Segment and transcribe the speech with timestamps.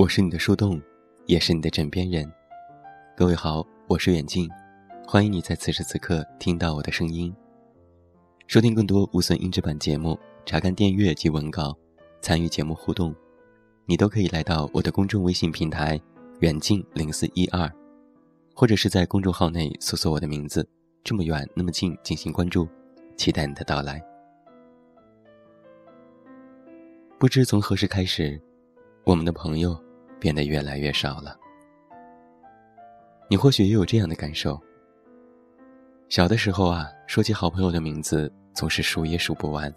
[0.00, 0.80] 我是你的树洞，
[1.26, 2.26] 也是你的枕边人。
[3.14, 4.48] 各位好，我是远近，
[5.06, 7.30] 欢迎你在此时此刻听到我的声音。
[8.46, 11.76] 收听更多无损音质版节目，查看电阅及文稿，
[12.22, 13.14] 参与节目互动，
[13.84, 16.00] 你都可以来到我的公众微信平台
[16.40, 17.70] “远近零四一二”，
[18.56, 20.66] 或者是在公众号内搜索我的名字
[21.04, 22.66] “这么远那么近”进行关注，
[23.18, 24.02] 期待你的到来。
[27.18, 28.40] 不知从何时开始，
[29.04, 29.78] 我们的朋友。
[30.20, 31.36] 变得越来越少了。
[33.28, 34.60] 你或许也有这样的感受。
[36.08, 39.72] 小的时候啊，说起好朋友的名字，总是数也数不完。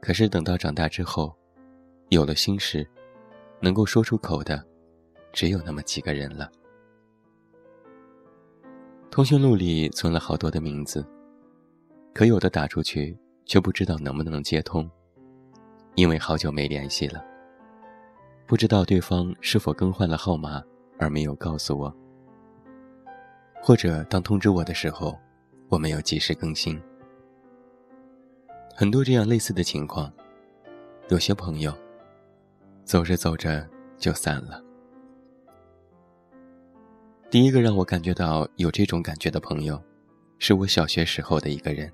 [0.00, 1.34] 可是等到长大之后，
[2.10, 2.86] 有了心事，
[3.60, 4.62] 能够说出口的，
[5.32, 6.50] 只有那么几个人了。
[9.10, 11.06] 通讯录里存了好多的名字，
[12.12, 14.90] 可有的打出去，却不知道能不能接通，
[15.94, 17.24] 因为好久没联系了。
[18.52, 20.62] 不知道对方是否更换了号码
[20.98, 21.96] 而没有告诉我，
[23.62, 25.18] 或者当通知我的时候，
[25.70, 26.78] 我没有及时更新。
[28.74, 30.12] 很多这样类似的情况，
[31.08, 31.74] 有些朋友
[32.84, 34.62] 走着走着就散了。
[37.30, 39.82] 第一个让我感觉到有这种感觉的朋友，
[40.38, 41.90] 是我小学时候的一个人。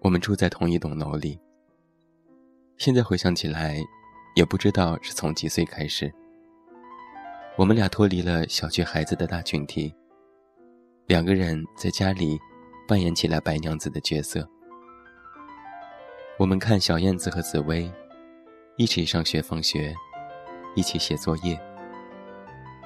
[0.00, 1.38] 我们住在同一栋楼里，
[2.78, 3.80] 现在回想起来。
[4.38, 6.14] 也不知道是从几岁开始，
[7.56, 9.92] 我们俩脱离了小区孩子的大群体，
[11.06, 12.38] 两个人在家里
[12.86, 14.48] 扮演起了白娘子的角色。
[16.38, 17.90] 我们看小燕子和紫薇
[18.76, 19.92] 一起上学放学，
[20.76, 21.60] 一起写作业，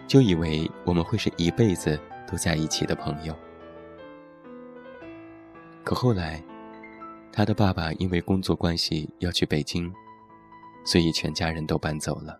[0.06, 3.36] 就以为我们会是一辈子都在一起的朋友。
[5.84, 6.42] 可后来，
[7.30, 9.92] 他的爸爸因为工作关系要去北京。
[10.84, 12.38] 所以全家人都搬走了。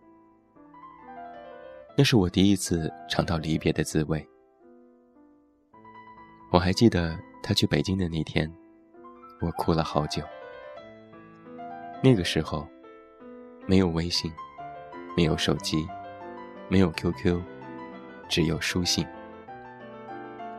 [1.96, 4.26] 那是我第一次尝到离别的滋味。
[6.50, 8.50] 我还记得他去北京的那天，
[9.40, 10.22] 我哭了好久。
[12.02, 12.66] 那个时候，
[13.66, 14.32] 没有微信，
[15.16, 15.86] 没有手机，
[16.68, 17.40] 没有 QQ，
[18.28, 19.06] 只有书信。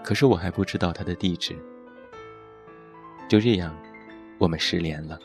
[0.04, 1.56] 可是我还不知道他的地址。
[3.28, 3.76] 就这样，
[4.38, 5.20] 我们失联了。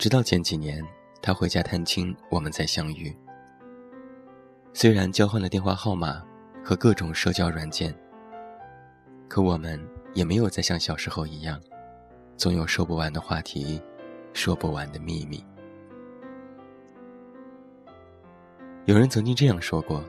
[0.00, 0.82] 直到前几年，
[1.20, 3.14] 他回家探亲，我们再相遇。
[4.72, 6.24] 虽然交换了电话号码
[6.64, 7.94] 和各种社交软件，
[9.28, 9.78] 可我们
[10.14, 11.60] 也没有再像小时候一样，
[12.34, 13.78] 总有说不完的话题，
[14.32, 15.44] 说不完的秘密。
[18.86, 20.02] 有人曾经这样说过：“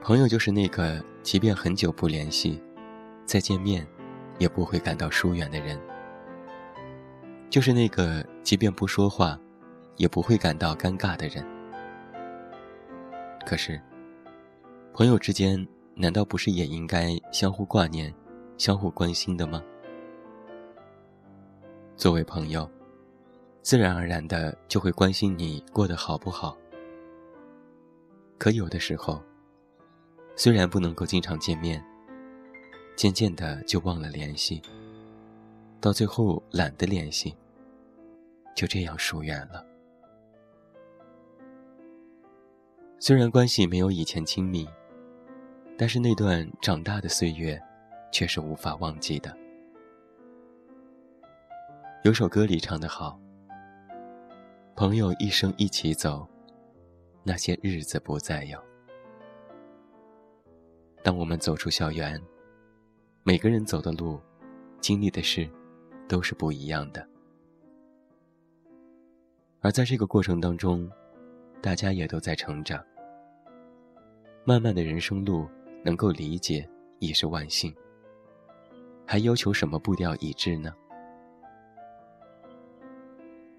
[0.00, 2.58] 朋友就是那个，即便很久不联系，
[3.26, 3.86] 再见面，
[4.38, 5.78] 也不会感到疏远的人。”
[7.48, 9.38] 就是那个，即便不说话，
[9.96, 11.44] 也不会感到尴尬的人。
[13.46, 13.80] 可是，
[14.92, 18.12] 朋友之间难道不是也应该相互挂念、
[18.58, 19.62] 相互关心的吗？
[21.96, 22.68] 作为朋友，
[23.62, 26.56] 自然而然的就会关心你过得好不好。
[28.36, 29.22] 可有的时候，
[30.34, 31.82] 虽然不能够经常见面，
[32.96, 34.60] 渐渐的就忘了联系。
[35.80, 37.36] 到最后懒得联系，
[38.54, 39.64] 就这样疏远了。
[42.98, 44.66] 虽然关系没有以前亲密，
[45.76, 47.62] 但是那段长大的岁月，
[48.10, 49.36] 却是无法忘记的。
[52.02, 53.20] 有首歌里唱得好
[54.74, 56.26] ：“朋友一生一起走，
[57.22, 58.58] 那些日子不再有。”
[61.04, 62.20] 当我们走出校园，
[63.22, 64.18] 每个人走的路，
[64.80, 65.48] 经历的事。
[66.08, 67.06] 都是不一样的，
[69.60, 70.88] 而在这个过程当中，
[71.60, 72.84] 大家也都在成长。
[74.44, 75.48] 漫漫的人生路，
[75.84, 76.68] 能够理解
[77.00, 77.74] 已是万幸，
[79.04, 80.72] 还要求什么步调一致呢？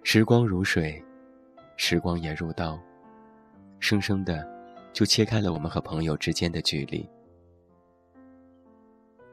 [0.03, 1.03] 时光如水，
[1.75, 2.79] 时光也如刀，
[3.79, 4.47] 生生的
[4.93, 7.05] 就切开了我们和朋友之间的距离。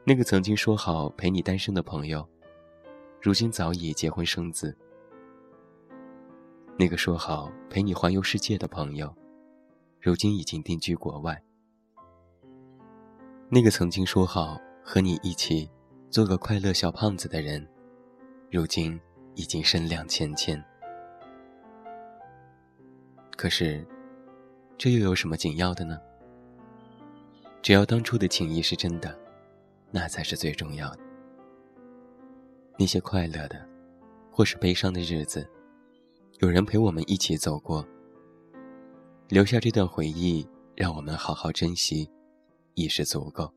[0.03, 2.27] 那个曾经说好陪你单身的朋友。
[3.25, 4.77] 如今早已结婚生子。
[6.77, 9.11] 那个说好陪你环游世界的朋友，
[9.99, 11.41] 如今已经定居国外。
[13.49, 15.67] 那个曾经说好和你一起
[16.11, 17.67] 做个快乐小胖子的人，
[18.51, 19.01] 如今
[19.33, 20.63] 已经身量千千。
[23.35, 23.83] 可是，
[24.77, 25.99] 这又有什么紧要的呢？
[27.63, 29.17] 只要当初的情谊是真的，
[29.89, 31.04] 那才是最重要的。
[32.77, 33.67] 那些快乐的，
[34.31, 35.49] 或是悲伤的日子，
[36.39, 37.87] 有人陪我们一起走过，
[39.29, 42.09] 留下这段回忆，让我们好好珍惜，
[42.73, 43.53] 已是足够。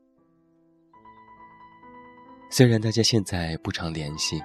[2.49, 4.41] 虽然大家现在不常联系，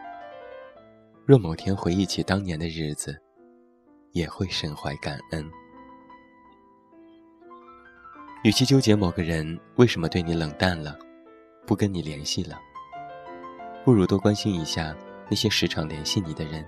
[1.25, 3.19] 若某天回忆起当年的日子，
[4.13, 5.51] 也会深怀感恩。
[8.43, 10.99] 与其纠结某个人为什么对你冷淡了，
[11.67, 12.61] 不跟你联系了，
[13.85, 14.97] 不如多关心一下
[15.29, 16.65] 那些时常联系你的人。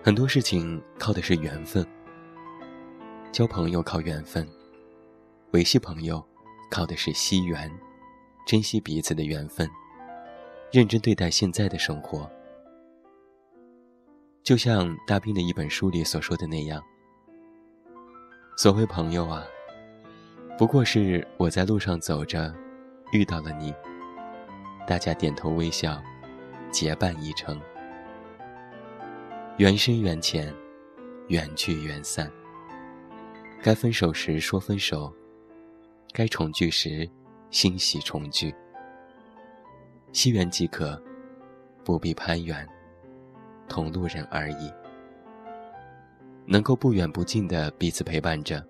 [0.00, 1.84] 很多事情靠的是缘分，
[3.32, 4.48] 交朋友靠缘分，
[5.50, 6.24] 维系朋友
[6.70, 7.70] 靠的是惜缘。
[8.46, 9.68] 珍惜彼此的缘分，
[10.72, 12.28] 认真对待现在的生活。
[14.42, 16.82] 就像大兵的一本书里所说的那样，
[18.56, 19.44] 所谓朋友啊，
[20.56, 22.52] 不过是我在路上走着，
[23.12, 23.72] 遇到了你，
[24.86, 26.02] 大家点头微笑，
[26.70, 27.60] 结伴一程，
[29.56, 30.52] 缘深缘浅，
[31.28, 32.30] 缘聚缘散。
[33.62, 35.12] 该分手时说分手，
[36.12, 37.08] 该重聚时。
[37.50, 38.54] 欣喜重聚，
[40.12, 40.96] 惜缘即可，
[41.84, 42.64] 不必攀缘，
[43.68, 44.72] 同路人而已。
[46.46, 48.64] 能够不远不近的彼此陪伴着，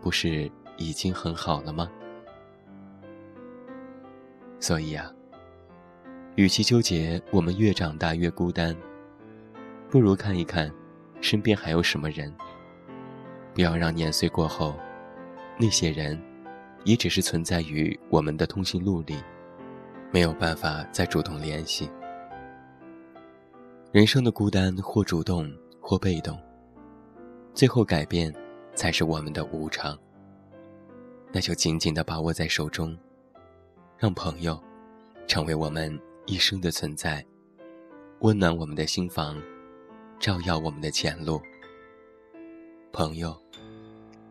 [0.00, 1.90] 不是已经很好了吗？
[4.62, 5.12] 所以啊，
[6.36, 8.76] 与其纠结我们越长大越孤单，
[9.90, 10.72] 不如看一看，
[11.20, 12.32] 身边还有什么人。
[13.52, 14.76] 不要让年岁过后，
[15.58, 16.16] 那些人。
[16.84, 19.16] 也只是存在于我们的通讯录里，
[20.10, 21.88] 没有办法再主动联系。
[23.92, 25.48] 人生的孤单，或主动，
[25.80, 26.36] 或被动，
[27.54, 28.34] 最后改变，
[28.74, 29.96] 才是我们的无常。
[31.30, 32.98] 那就紧紧地把握在手中，
[34.02, 34.60] 让朋友，
[35.28, 35.96] 成为我们
[36.26, 37.24] 一生的存在，
[38.18, 39.40] 温暖我们的心房，
[40.18, 41.40] 照耀我们的前路。
[42.92, 43.40] 朋友，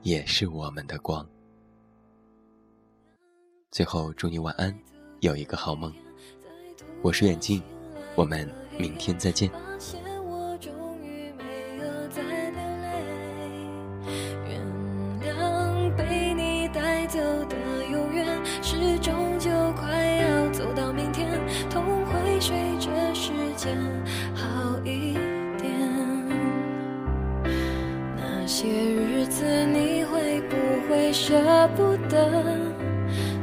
[0.01, 1.25] 也是我们的光。
[3.71, 4.77] 最后，祝你晚安，
[5.21, 5.93] 有一个好梦。
[7.01, 7.63] 我是远近，
[8.15, 8.45] 我们
[8.77, 9.49] 明天再见。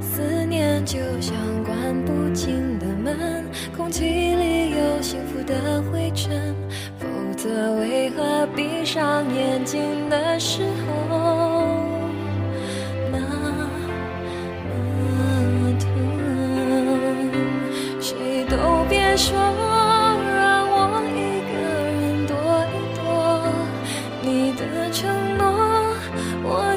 [0.01, 0.85] 思念？
[0.85, 1.35] 就像
[1.65, 3.45] 关不紧的门，
[3.77, 6.55] 空气里有幸福的灰尘，
[6.99, 10.89] 否则为何闭上眼睛的时候
[13.13, 13.19] 那
[14.71, 14.79] 么
[15.79, 15.87] 疼？
[18.01, 18.57] 谁都
[18.89, 21.21] 别说让我一
[21.53, 21.55] 个
[21.93, 22.33] 人躲
[22.73, 23.03] 一躲，
[24.23, 24.99] 你的承
[25.37, 25.45] 诺，
[26.43, 26.77] 我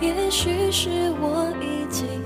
[0.00, 0.88] 也许是
[1.20, 2.19] 我已经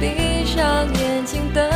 [0.00, 1.75] 闭上眼睛等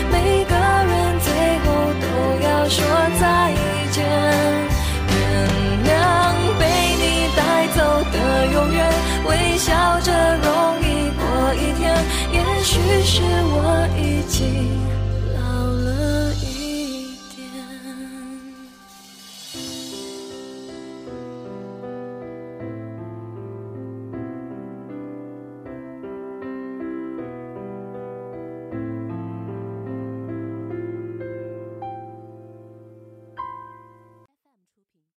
[10.03, 11.95] 着容易过一天，
[12.33, 14.10] 也许是我已。